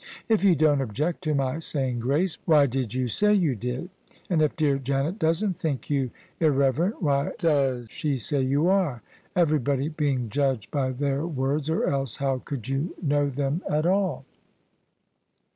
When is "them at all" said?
13.29-14.25